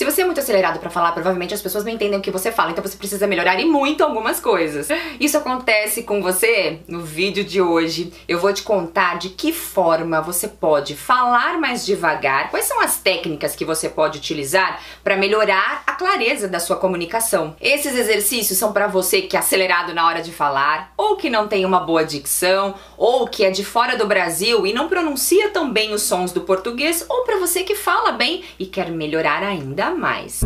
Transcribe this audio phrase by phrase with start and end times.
[0.00, 2.50] Se você é muito acelerado para falar, provavelmente as pessoas não entendem o que você
[2.50, 4.88] fala, então você precisa melhorar e muito algumas coisas.
[5.20, 6.78] Isso acontece com você?
[6.88, 11.84] No vídeo de hoje, eu vou te contar de que forma você pode falar mais
[11.84, 16.76] devagar, quais são as técnicas que você pode utilizar para melhorar a clareza da sua
[16.76, 17.54] comunicação.
[17.60, 21.46] Esses exercícios são para você que é acelerado na hora de falar, ou que não
[21.46, 25.70] tem uma boa dicção, ou que é de fora do Brasil e não pronuncia tão
[25.70, 29.89] bem os sons do português, ou para você que fala bem e quer melhorar ainda
[29.94, 30.44] mais.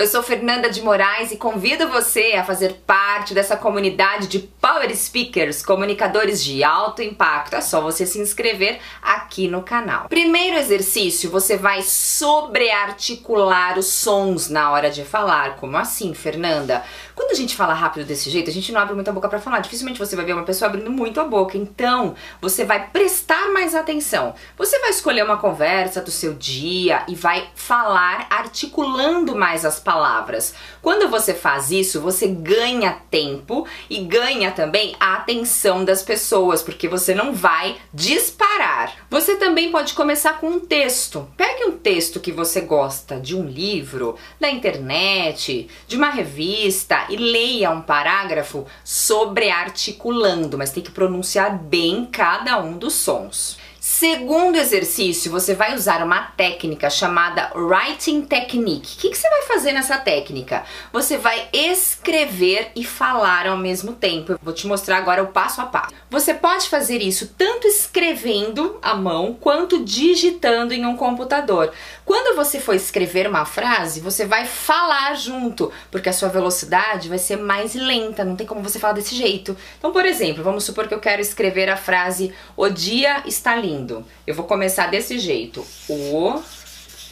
[0.00, 4.96] Eu sou Fernanda de Moraes e convido você a fazer parte dessa comunidade de Power
[4.96, 7.54] Speakers, comunicadores de alto impacto.
[7.54, 10.08] É só você se inscrever aqui no canal.
[10.08, 15.56] Primeiro exercício, você vai sobrearticular os sons na hora de falar.
[15.56, 16.82] Como assim, Fernanda?
[17.14, 19.58] Quando a gente fala rápido desse jeito, a gente não abre muita boca para falar.
[19.58, 21.58] Dificilmente você vai ver uma pessoa abrindo muito a boca.
[21.58, 24.34] Então, você vai prestar mais atenção.
[24.56, 29.89] Você vai escolher uma conversa do seu dia e vai falar articulando mais as palavras
[29.90, 30.54] palavras.
[30.80, 36.86] Quando você faz isso, você ganha tempo e ganha também a atenção das pessoas, porque
[36.86, 38.94] você não vai disparar.
[39.10, 41.28] Você também pode começar com um texto.
[41.36, 47.16] Pegue um texto que você gosta de um livro, da internet, de uma revista e
[47.16, 53.58] leia um parágrafo sobre articulando, mas tem que pronunciar bem cada um dos sons.
[54.00, 58.94] Segundo exercício, você vai usar uma técnica chamada Writing Technique.
[58.94, 60.64] O que, que, você vai fazer nessa técnica?
[60.90, 64.32] Você vai escrever e falar ao mesmo tempo.
[64.32, 65.92] Eu vou te mostrar agora o passo a passo.
[66.08, 71.70] Você pode fazer isso tanto escrevendo à mão quanto digitando em um computador.
[72.02, 77.18] Quando você for escrever uma frase, você vai falar junto, porque a sua velocidade vai
[77.18, 79.54] ser mais lenta, não tem como você falar desse jeito.
[79.78, 83.89] Então, por exemplo, vamos supor que eu quero escrever a frase O dia está lindo
[84.26, 85.66] Eu vou começar desse jeito.
[85.88, 86.42] O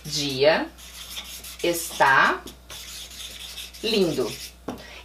[0.04, 0.66] dia
[1.62, 2.42] está
[3.83, 4.30] lindo.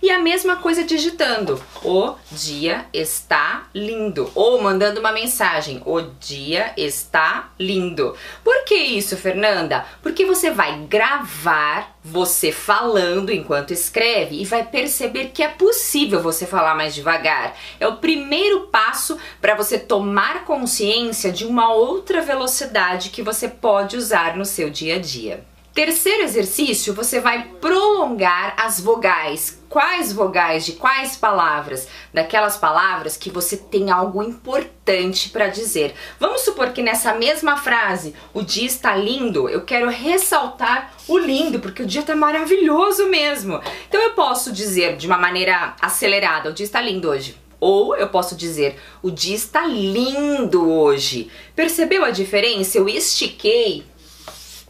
[0.04, 1.64] E a mesma coisa digitando.
[1.82, 4.30] O dia está lindo.
[4.36, 5.82] Ou mandando uma mensagem.
[5.86, 8.14] O dia está lindo.
[8.44, 9.86] Por que isso, Fernanda?
[10.02, 16.46] Porque você vai gravar você falando enquanto escreve e vai perceber que é possível você
[16.46, 17.56] falar mais devagar.
[17.80, 23.96] É o primeiro passo para você tomar consciência de uma outra velocidade que você pode
[23.96, 25.53] usar no seu dia a dia.
[25.74, 29.60] Terceiro exercício, você vai prolongar as vogais.
[29.68, 31.88] Quais vogais de quais palavras?
[32.14, 35.96] Daquelas palavras que você tem algo importante para dizer.
[36.20, 41.60] Vamos supor que nessa mesma frase, o dia está lindo, eu quero ressaltar o lindo,
[41.60, 43.60] porque o dia está maravilhoso mesmo.
[43.90, 47.36] Então eu posso dizer de uma maneira acelerada, o dia está lindo hoje.
[47.60, 51.32] Ou eu posso dizer, o dia está lindo hoje.
[51.56, 52.78] Percebeu a diferença?
[52.78, 53.86] Eu estiquei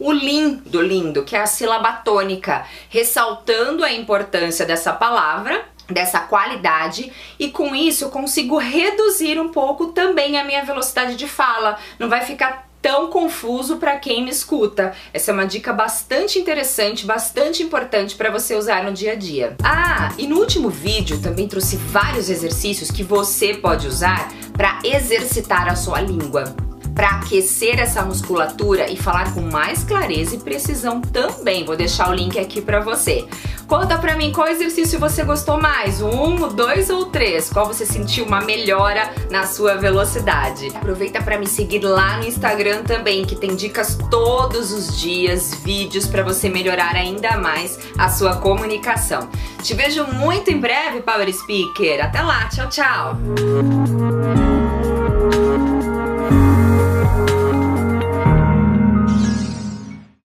[0.04, 7.12] o lindo, lindo, que é a sílaba tônica, ressaltando a importância dessa palavra dessa qualidade
[7.38, 11.76] e com isso eu consigo reduzir um pouco também a minha velocidade de fala.
[11.98, 14.94] Não vai ficar tão confuso para quem me escuta.
[15.12, 19.56] Essa é uma dica bastante interessante, bastante importante para você usar no dia a dia.
[19.62, 25.68] Ah, e no último vídeo também trouxe vários exercícios que você pode usar para exercitar
[25.68, 26.54] a sua língua
[26.94, 31.64] para aquecer essa musculatura e falar com mais clareza e precisão também.
[31.64, 33.26] Vou deixar o link aqui para você.
[33.66, 38.26] Conta pra mim qual exercício você gostou mais, um, dois ou três, qual você sentiu
[38.26, 40.68] uma melhora na sua velocidade.
[40.68, 46.06] Aproveita para me seguir lá no Instagram também, que tem dicas todos os dias, vídeos
[46.06, 49.28] para você melhorar ainda mais a sua comunicação.
[49.62, 52.04] Te vejo muito em breve, Power Speaker.
[52.04, 54.53] Até lá, tchau, tchau.